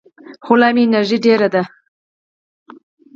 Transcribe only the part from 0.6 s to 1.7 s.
لا مې انرژي ډېره ده.